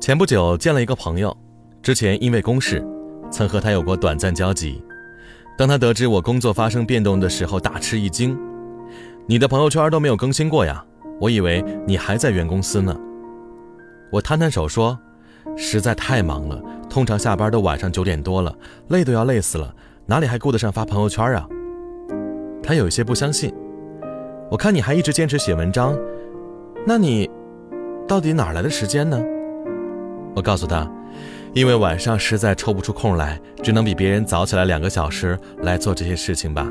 [0.00, 1.36] 前不久见了一个朋友，
[1.82, 2.82] 之前因为公事，
[3.30, 4.82] 曾和他有过短暂交集。
[5.58, 8.34] 当他得知我工作发生变动的时候，大吃一惊
[9.28, 10.82] ：“你的朋友圈都没有更新过呀？
[11.20, 12.96] 我以为你还在原公司呢。”
[14.10, 14.98] 我摊摊手说
[15.54, 18.56] ：“实在太忙了，通常下班都晚上九点多了，
[18.88, 19.74] 累都要累死了，
[20.06, 21.46] 哪里还顾得上发朋友圈啊？”
[22.64, 23.52] 他有些不相信。
[24.50, 25.94] 我看你还一直坚持写文章，
[26.86, 27.28] 那你
[28.08, 29.20] 到底哪来的时间呢？
[30.40, 30.90] 我告诉他，
[31.52, 36.66] 因为晚上实在抽不出空来，只能比别人早起来两个小时来做这些事情吧。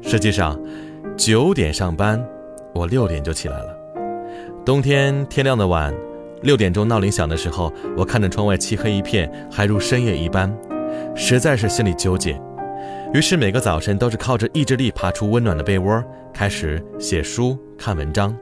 [0.00, 0.58] 实际上，
[1.14, 2.18] 九点上班，
[2.72, 3.76] 我六点就起来了。
[4.64, 5.94] 冬天天亮的晚，
[6.40, 10.50] 六点钟闹铃响的时候，我看着窗外漆黑一片，还如深夜一般，
[11.14, 12.40] 实在是心里纠结。
[13.12, 18.34] 于是每个早晨都是靠着意志力爬出温暖的被窝，开始写书、看文章。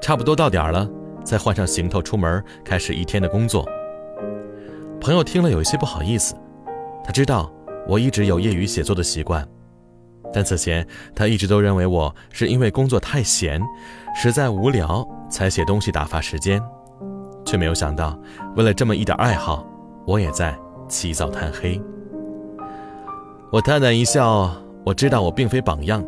[0.00, 0.88] 差不多到点了。
[1.24, 3.68] 再换上行头出门，开始一天的工作。
[5.00, 6.34] 朋友听了有一些不好意思，
[7.04, 7.52] 他知道
[7.86, 9.46] 我一直有业余写作的习惯，
[10.32, 13.62] 但此前他一直都认为我是因为工作太闲，
[14.14, 16.62] 实在无聊才写东西打发时间，
[17.44, 18.18] 却没有想到
[18.56, 19.66] 为了这么一点爱好，
[20.06, 20.58] 我也在
[20.88, 21.80] 起早贪黑。
[23.50, 24.50] 我淡淡一笑，
[24.84, 26.04] 我知道我并非榜样，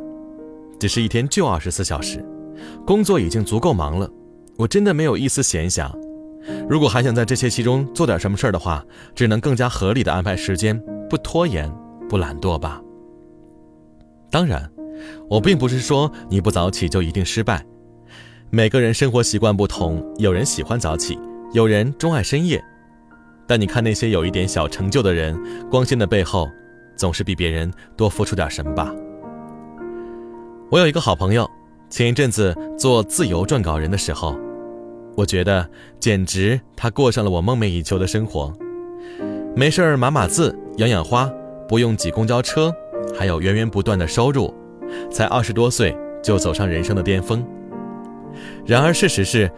[0.78, 2.22] 只是一天就二十四小时，
[2.84, 4.10] 工作已经足够忙了。
[4.60, 5.90] 我真的没有一丝闲暇，
[6.68, 11.72] 如果还想在这些其中做点什么事儿的话，只能更加合理的安排时间，不拖延，
[12.10, 12.78] 不懒惰吧。
[14.30, 14.70] 当然，
[15.30, 17.64] 我并不是说你不早起就一定失败。
[18.50, 21.18] 每个人生活习惯不同，有人喜欢早起，
[21.54, 22.62] 有人钟爱深夜。
[23.46, 26.46] 但你看那些有一点小成就的人，光鲜的背后，
[26.96, 28.94] 总是比别人多付出点什么吧。
[30.70, 31.50] 我有一个好朋友，
[31.88, 34.38] 前一阵子做自由撰稿人的时候。
[35.20, 38.50] 我觉得简直，他过上了我梦寐以求的生活。
[39.54, 41.30] 没事儿码码字、养养花，
[41.68, 42.72] 不用挤公交车，
[43.14, 44.54] 还有源源不断的收入，
[45.10, 47.44] 才二十多岁就走上人生的巅峰。
[48.64, 49.50] 然而事实是，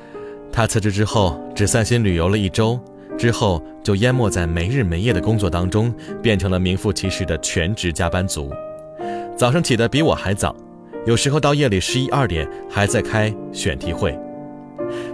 [0.50, 2.80] 他辞职之后只散心旅游了一周，
[3.16, 8.50] 之后就淹没在没日没夜的工作当中，变成了名副其实的全职加班族。
[9.36, 10.56] 早上起得比我还早，
[11.06, 14.18] 有时候到夜里十一二点还在开选题会。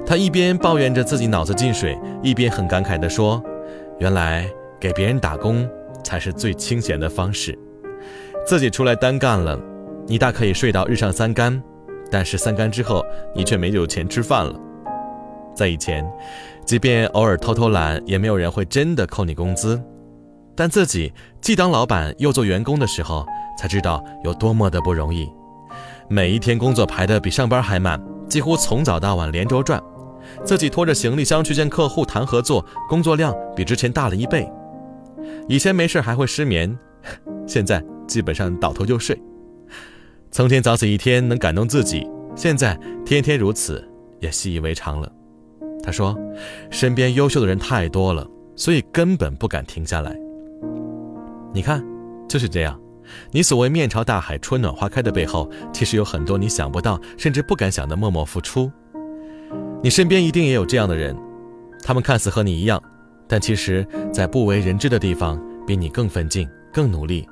[0.08, 3.44] 他一边抱怨着自己脑子进水，一边很感慨地说
[4.00, 4.48] ：“原来
[4.80, 5.68] 给别人打工
[6.02, 7.56] 才是最清闲的方式，
[8.46, 9.60] 自己出来单干了，
[10.06, 11.62] 你大可以睡到日上三竿，
[12.10, 13.04] 但是三竿之后
[13.34, 14.58] 你却没有钱吃饭了。
[15.54, 16.10] 在以前，
[16.64, 19.78] 即便偶尔偷偷懒，也没有人会真的扣你工资。
[20.56, 23.26] 但自己既当老板又做员工的时候，
[23.58, 25.28] 才知道有多么的不容易，
[26.08, 29.82] 每一天工作排得比上班还满。”几乎从早到晚连轴转，
[30.44, 34.50] 自己拖着行李箱去见客户谈合作，工作量比之前大了一倍。
[35.48, 36.78] 以前没事还会失眠，
[37.46, 39.20] 现在基本上倒头就睡。
[40.30, 42.06] 曾经早起一天能感动自己，
[42.36, 43.86] 现在天天如此
[44.20, 45.10] 也习以为常了。
[45.82, 46.14] 他说，
[46.70, 50.14] 身边优秀的人太多了，所以根本不敢停下来。
[51.54, 51.82] 你看，
[52.28, 52.78] 就是这样。
[53.30, 58.70] 你所谓面朝大海，春暖花开的背后，其实有很多你想不到，甚至不敢想的默默付出。
[59.80, 61.16] 你身边一定也有这样的人，
[61.84, 62.82] 他们看似和你一样，
[63.28, 67.26] 但其实，在不为人知的地方，比你更奋进、更努力。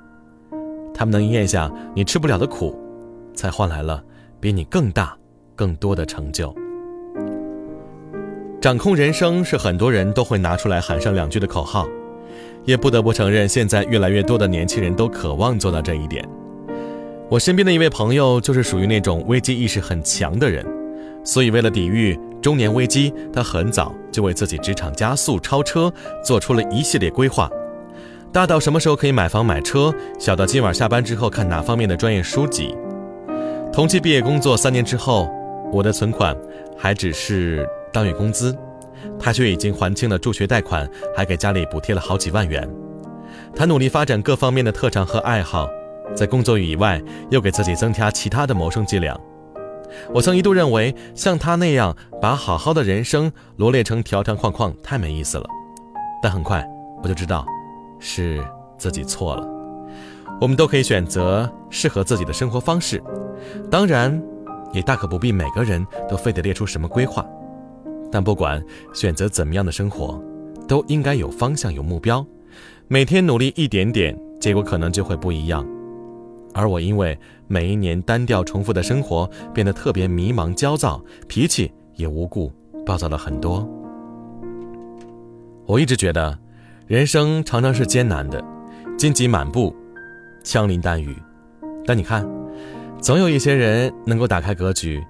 [0.94, 2.78] 他们能咽下你吃不了的苦，
[3.34, 4.02] 才换来了
[4.38, 5.16] 比你更大、
[5.56, 6.54] 更多的成就。
[8.60, 11.86] 掌控人生是很多人都会拿出来喊上两句的口号。
[12.64, 16.26] 也不得不承认，现在越来越多的年轻人都渴望做到这一点。
[17.28, 20.66] 我身边的一位朋友就是属于那种危机意识很强的人，
[21.22, 25.92] 所以为了抵御中年危机，他很早就为自己职场加速超车
[26.24, 27.50] 做出了一系列规划，
[28.32, 32.72] 大到什么时候可以买房买车，小到今晚下班之后看哪方面的专业书籍。
[33.72, 35.28] 同期毕业工作三年之后，
[35.72, 36.36] 我的存款
[36.78, 38.56] 还只是当月工资。
[39.18, 42.64] 他却已经还清了助学贷款，还给家里补贴了好几万元。
[43.56, 45.68] 他努力发展各方面的特长和爱好，
[46.14, 49.18] 在工作以外又给自己增加其他的谋生伎俩。
[50.12, 55.46] 我曾一度认为，像他那样把好好的人生罗列成条条框框太没意思了，
[56.22, 56.66] 但很快
[57.02, 57.46] 我就知道
[57.98, 58.44] 是
[58.78, 59.46] 自己错了。
[60.40, 63.02] 我们都可以选择适合自己的生活方式，
[63.70, 64.22] 当然，
[64.72, 67.24] 也大可不必每个人都非得列出什么规划。
[68.12, 68.62] 但不管
[68.92, 70.22] 选择怎么样的生活，
[70.68, 72.24] 都应该有方向、有目标，
[72.86, 75.66] 每天努力一点点，结果可能就会不一样。
[76.56, 77.16] 而我因为
[77.48, 82.50] 每一年单调重复的生活，变得特别迷茫、焦躁，脾气也无故
[82.86, 83.68] 暴躁了很多。
[85.66, 86.38] 我一直觉得，
[86.86, 88.42] 人生常常是艰难的，
[88.96, 89.76] 荆棘满布，
[90.42, 91.14] 枪林弹雨。
[91.84, 92.26] 但你看，
[93.02, 95.04] 总有一些人能够打开格局，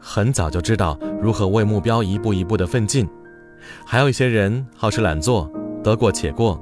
[0.00, 3.04] 很早就知道如何为目标一步一步的奋进；
[3.84, 5.52] 还有一些人好吃懒做，
[5.84, 6.58] 得过且过，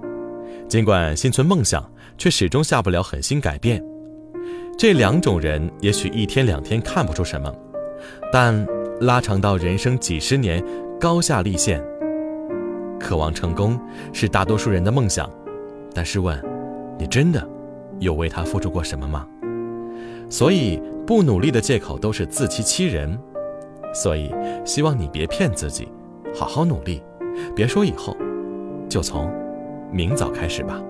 [0.69, 1.89] 尽管心存梦想，
[2.19, 3.81] 却始终下不了狠心改变。
[4.77, 7.53] 这两种人，也许一天两天看不出什么，
[8.33, 8.67] 但
[9.01, 10.63] 拉长到人生几十年，
[11.01, 11.83] 高下立现。
[12.99, 13.79] 渴望成功
[14.13, 15.31] 是大多数人的梦想，
[15.95, 16.39] 但试问，
[16.99, 17.47] 你真的
[18.01, 19.27] 有为他付出过什么吗？
[20.29, 23.17] 所以不努力的借口都是自欺欺人。
[23.95, 24.35] 所以
[24.65, 25.89] 希望你别骗自己，
[26.35, 27.01] 好好努力，
[27.55, 28.17] 别说以后，
[28.89, 29.31] 就从
[29.93, 30.83] 明早开始吧。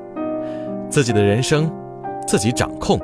[0.88, 1.70] 自己的人生，
[2.26, 2.98] 自己掌控。